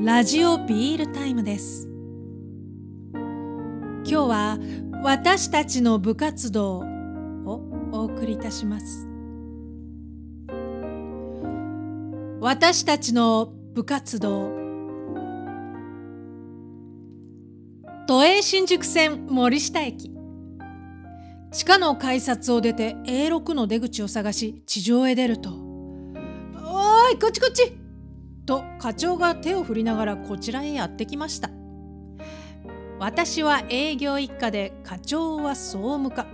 [0.00, 1.88] ラジオビールタイムです。
[3.12, 4.58] 今日は
[5.02, 9.06] 私たちの部活動をお送りいたします。
[12.40, 14.50] 私たちの部活動。
[18.08, 20.10] 都営新宿線森下駅。
[21.52, 27.76] 地下の改札を出て A6 の出口を探し地上へ出ると「おーいこっちこっち!」
[28.52, 31.48] と課長が手を振りながらこちらへやってきました。
[32.98, 36.26] 私は営業一課で課長は総務課。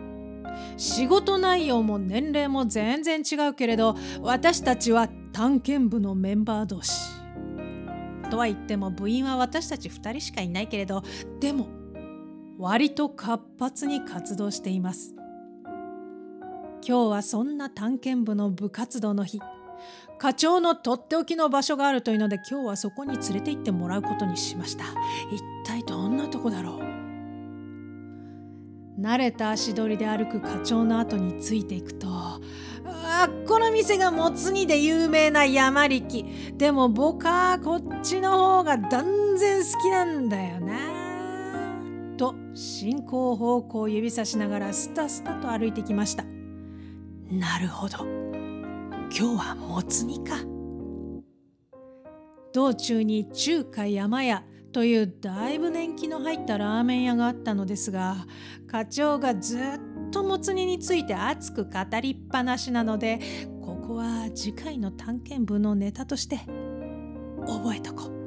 [0.77, 6.93] 仕事内容も年齢も全然違うけれど私たちは探検部のメンバー同士。
[8.31, 11.03] とは言っても部員は私たち2人しかいないけれど
[11.41, 11.69] でも
[12.59, 15.15] 割と活発に活動しています。
[16.85, 19.41] 今日はそんな探検部の部活動の日。
[20.19, 24.85] 課長のとっておきの場所があるというので今日はそこに連れて行ってもらうことにしました。
[25.31, 26.81] 一体どんなとこだろう？
[29.01, 32.41] 慣れた足取りで歩く課長の後についていくとあ
[33.47, 36.25] この店がもつ煮で有名な山力。
[36.57, 40.75] でも僕はこっちの方が断然好きなんだよな。
[42.17, 46.25] と進行方向を指さしながらスタスタと歩いてきました。
[47.31, 48.05] なるほど。
[49.11, 50.37] 今日はもつ煮か。
[52.53, 58.17] 道中に中華山屋というだいぶ年季の入ったラーメン屋があったのですが
[58.67, 59.61] 課長がずっ
[60.11, 61.71] ともつ煮について熱く語
[62.01, 63.21] りっぱなしなので
[63.63, 66.41] ここは次回の探検部のネタとして
[67.47, 68.19] 覚えとこう。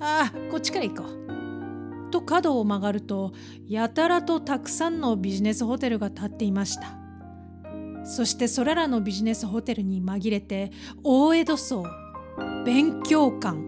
[0.00, 2.10] ああこっちから行こう。
[2.10, 3.32] と角を曲がると
[3.66, 7.05] やたらとたくさんのビジネスホテルが建っていました。
[8.06, 10.70] そしてそれらのビジネスホテルに紛れて
[11.02, 11.84] 大江戸荘
[12.64, 13.58] 勉強館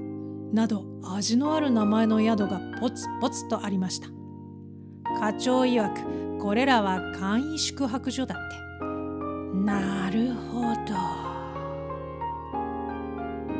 [0.52, 4.08] など味のある名前の宿がポツポツとありました。
[5.18, 8.56] 課長曰くこれらは簡易宿泊所だって。
[9.64, 10.94] なるほど。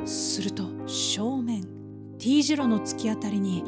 [0.06, 1.64] すると正面
[2.18, 3.64] T 字路の突き当たりに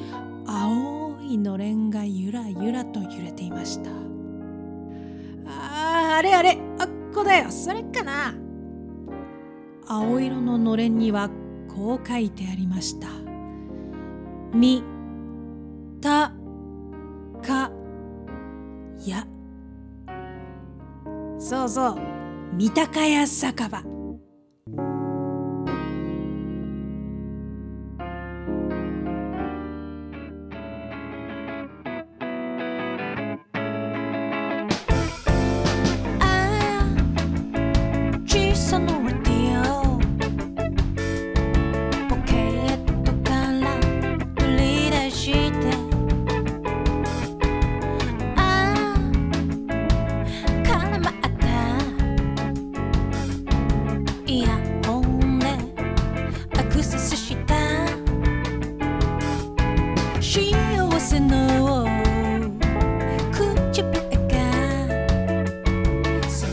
[0.46, 3.90] 青いのれんがゆらゆらと揺れていました。
[5.46, 8.34] ああれあれあこだよそれかな。
[9.86, 11.30] 青色ののれんには
[11.68, 13.08] こう書いてありました
[14.54, 14.84] 「み
[16.00, 16.32] た
[17.42, 17.72] か
[19.04, 19.26] や」
[21.38, 21.96] そうそう。
[22.52, 23.89] 三鷹屋酒場。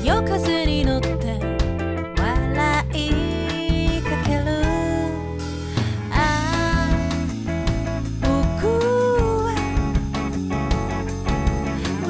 [0.08, 1.38] 夜風に乗って
[2.18, 4.46] 笑いかける。
[6.10, 6.88] あ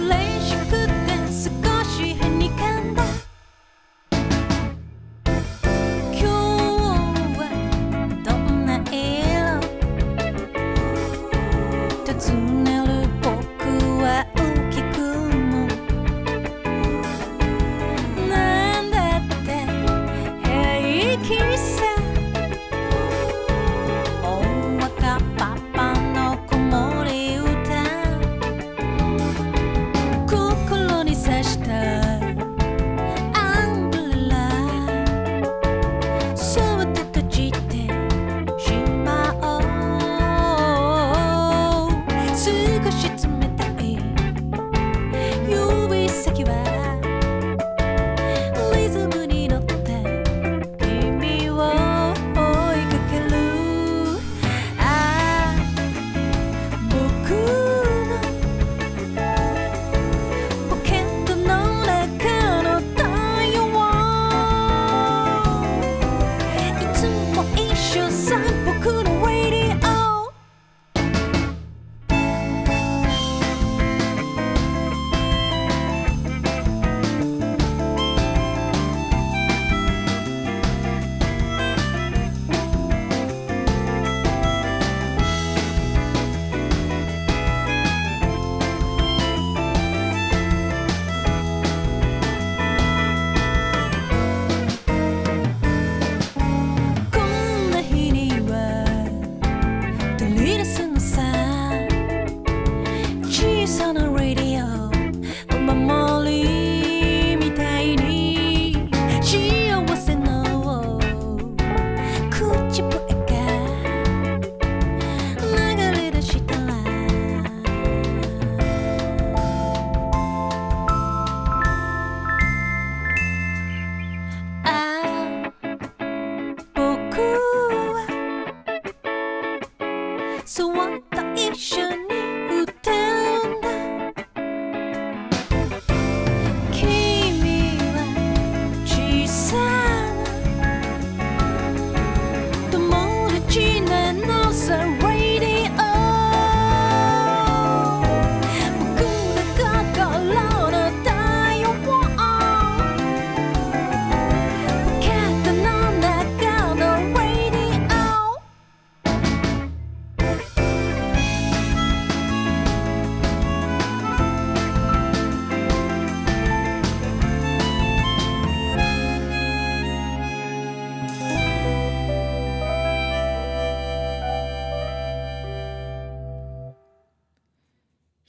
[0.05, 1.17] はしくて
[1.85, 3.03] しにかんだ。
[7.35, 7.49] は
[8.23, 9.23] どんなね
[12.85, 12.96] る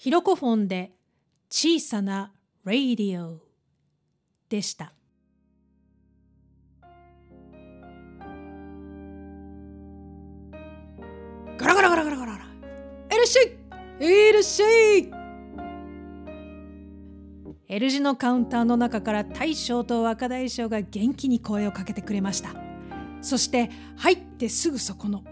[0.08, 0.92] ヒロコフォンで
[1.50, 2.32] 小さな
[2.64, 3.42] ラディオ
[4.48, 4.94] でした。
[11.58, 12.38] ガラガラガラガラガラい
[13.18, 15.10] らっしゃいいらっしゃい
[17.68, 22.54] L 字のカウンターの中から大将と若大将が元気に声をかけてくれました。
[23.20, 23.68] そして
[23.98, 25.22] 入ってすぐそこの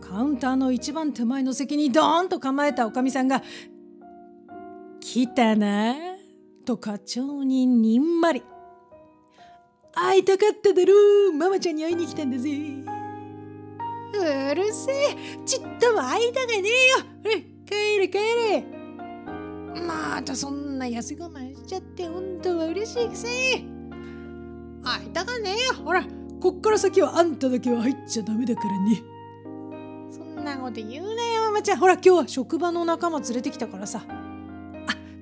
[0.00, 3.42] カウンターの一番手前の席にドーンと構えたおかみさんが
[5.04, 5.94] 「来たな」
[6.64, 8.42] と課長ににんまり
[9.92, 11.32] 「会いたかっただろう。
[11.34, 12.48] ママちゃんに会いに来たんだぜ」
[14.16, 15.16] うるせえ。
[15.44, 17.42] ちっとも間がねえよ。
[17.66, 18.64] 帰れ帰れ。
[19.86, 23.28] またそんな安我慢しちゃって本当は嬉しいくせ
[24.82, 25.84] 間がねえよ。
[25.84, 26.02] ほら
[26.40, 29.02] こっから先はあんただけは入っちゃダメだからね。
[30.10, 31.78] そんなこと言うなよママちゃん。
[31.78, 34.02] ほら今日は職場の仲間連れてきたからさ。
[34.08, 34.23] あ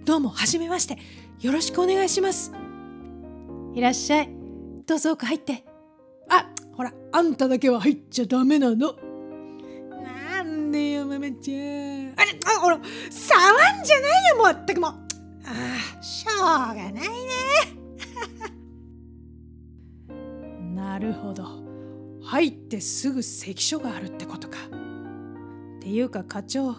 [0.05, 0.99] どうもはじめまして。
[1.41, 2.53] よろしくお願いします。
[3.73, 4.29] いらっしゃい。
[4.85, 5.65] どうぞ奥入って。
[6.29, 8.97] あほらあんただけは入っちゃダメなの。
[10.03, 12.15] なんでよママちゃん。
[12.17, 14.91] あれあほら触んじゃないよもうったくもう。
[14.91, 14.97] あ
[16.01, 17.03] あしょうがないね。
[20.75, 21.63] なるほど。
[22.25, 24.59] 入ってすぐ関所があるってことか。
[24.67, 26.75] っていうか課長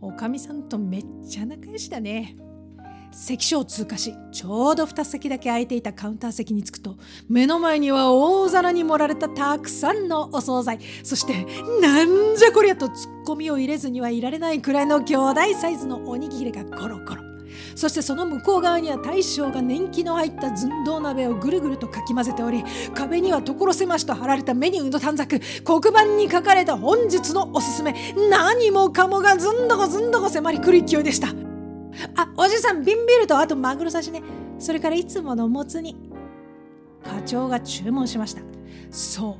[0.00, 2.36] おかみさんとめっちゃ仲良しだね
[3.12, 6.96] 関所を通過しちょうど2席だけ空いていたカウンター席に着くと
[7.28, 11.46] 目の前には大皿に盛られたたくさんのお惣菜そして
[11.80, 17.26] なんじゃこりゃとツッコミを入れずにはいられないくらいの巨大サイズのおにぎりがコロコロ。
[17.74, 27.94] そしてその向こう側には大将が年季の入った寸胴鍋をぐるぐるとかき混ぜており壁には所狭しと貼られたメニューの短冊黒板に書かれた本日のおすすめ。
[28.30, 31.45] 何もかもがずんどこずんどこ迫り来る勢いでした。
[32.16, 34.22] あおじさん瓶ビールとあとマグロ刺しね
[34.58, 35.96] それからいつものもつ煮
[37.06, 38.42] 課長が注文しました。
[38.90, 39.38] そ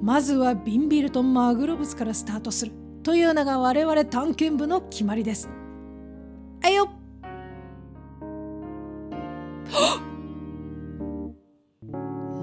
[0.00, 0.04] う。
[0.04, 2.72] まずは瓶ビールとマグロ物からスタートする。
[3.02, 5.48] というのが我々探検部の決まりです。
[6.62, 6.88] あよ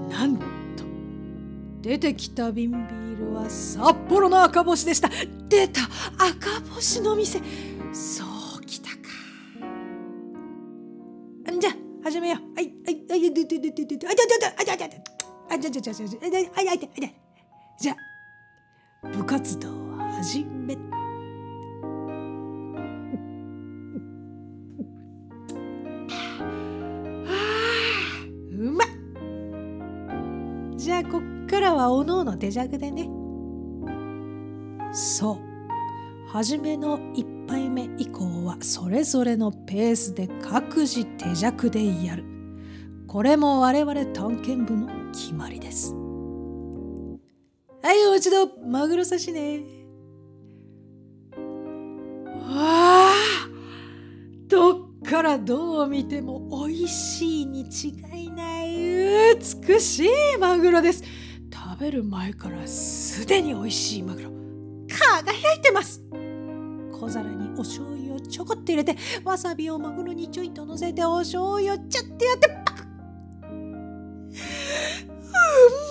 [0.08, 0.84] なんと
[1.80, 5.08] 出てきた瓶ビールは札幌の赤星でした。
[5.48, 5.82] 出た
[6.18, 7.40] 赤星の店。
[7.92, 8.35] そう。
[12.16, 12.54] 始めよう。
[12.54, 17.10] はい、はい、はい、でででででで、あ、じゃじゃじゃ、あ、じゃじゃはゃ、あ、じゃじゃじゃじゃ、あ、じゃ、あ、じゃ、あ、じゃ、
[17.78, 17.96] じゃ、
[19.12, 20.74] 部活動を始め。
[28.52, 28.88] うまっ
[30.76, 33.10] じゃあこっからはおのおの手酌でね。
[34.92, 35.38] そう。
[36.32, 42.24] 初めの一1杯目以降はそれぞれのペースで各自手弱でやる。
[43.06, 45.92] これも我々探検部の決まりです。
[47.82, 49.60] はいもう一度マグロ刺しね。
[51.36, 53.14] わあ
[54.48, 60.08] どっからどう見ても美味しいに違いない美しい
[60.40, 61.04] マグロです。
[61.52, 64.35] 食べる前からすでに美味しいマグロ。
[67.06, 72.86] 小皿にお醤油をちょこっと入れてわさびをマグロにちょいと乗せてお醤油をちゃってやってパクッ。
[73.48, 73.72] うん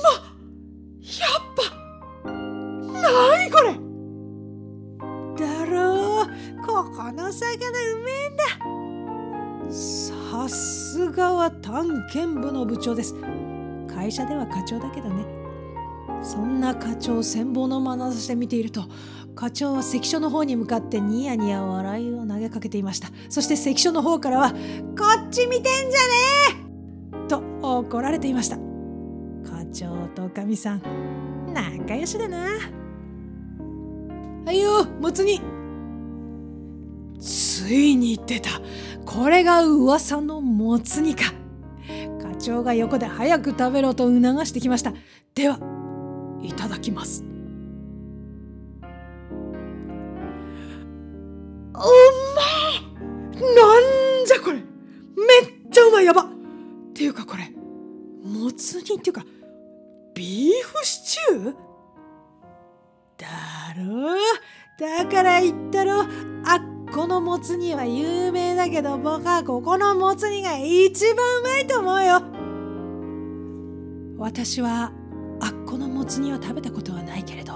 [0.03, 0.09] ま
[0.99, 2.29] やっぱ
[3.01, 3.73] なにこれ。
[5.37, 6.25] だろう。
[6.65, 7.71] ここの魚う
[8.03, 9.71] めえんだ。
[9.71, 13.15] さすがは探検部の部長です。
[13.87, 15.25] 会社では課長だけどね。
[16.21, 18.83] そんな課長を羨望の眼差しで見ていると
[19.45, 23.09] 課長は関所の方に向かってニヤニヤ笑いを投げかけていました。
[23.29, 24.49] そして関所の方からは
[24.97, 25.93] 「こっち見てんじゃね
[27.13, 28.57] え!」と怒られていました。
[29.47, 30.81] 課長とおかみさん
[31.53, 32.37] 仲良しだな。
[34.45, 35.39] はいよもつ煮。
[37.19, 38.49] ついに出た。
[39.05, 41.35] これが噂のもつ煮か。
[42.19, 44.91] 課長が横で早く食べろと促してきました。
[45.35, 45.59] では
[46.41, 47.34] いただきます。
[53.35, 54.55] なんじゃこれ。
[54.55, 54.65] めっ
[55.71, 56.05] ちゃうまい。
[56.05, 56.23] やば。
[56.23, 56.27] っ
[56.93, 57.51] ていうかこれ
[58.23, 59.25] もつ煮っていうか
[60.13, 61.55] ビーフシチュー？
[63.17, 63.27] だ
[63.77, 64.15] ろ
[64.79, 66.07] だから言ったろあっ
[66.93, 72.21] このもつ煮は有名だけど僕はここのもつ煮が一番うまいと思うよ。
[74.17, 74.93] 私は
[75.41, 77.53] あっこのもつ煮は食べたことはないけれど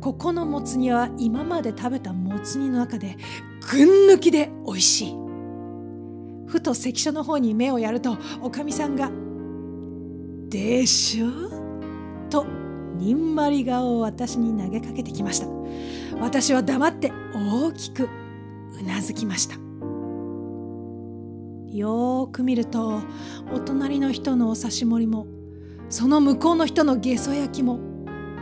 [0.00, 3.18] ここのもつ煮は今まで食べたもつ煮の中で
[3.70, 5.16] 群抜きで美味しい。
[6.46, 9.10] ふと関所の方に目をやるとおかみさんが
[10.48, 11.26] 「でしょ?」
[12.30, 12.46] と
[12.96, 15.48] にんまり顔を私に投げかけてきました。
[16.20, 18.08] 私は黙って大きく
[18.80, 19.56] うなずきました。
[21.76, 23.00] よーく見ると
[23.52, 25.26] お隣の人のお刺し盛りも
[25.90, 27.80] その向こうの人のゲソ焼きも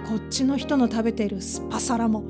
[0.07, 2.25] こっちの人の食べているスパサラも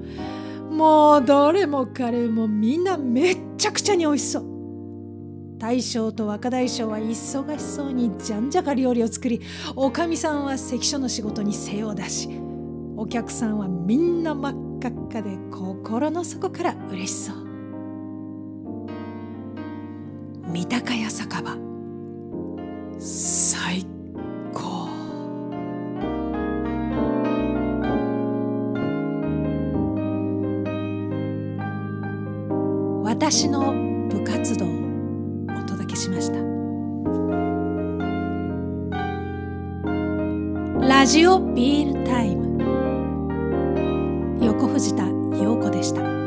[0.74, 4.44] もうどれも彼もみんなめっちゃくちゃに美味しそう。
[5.56, 9.40] 大将と若大将は忙しそうにじゃんじゃか料理を作り
[9.76, 12.28] おかみさんは関所の仕事に精を出し
[12.96, 17.36] お客さんはみんな真っ赤っかで心の底から嬉しそう。
[20.48, 21.56] 三鷹屋酒場。
[22.98, 23.86] 最
[33.26, 33.72] 私の
[34.10, 34.68] 部活動を
[35.58, 36.36] お届けしました。
[40.86, 42.44] ラジオビールタイム。
[44.44, 45.06] 横藤田
[45.42, 46.23] 陽子でした。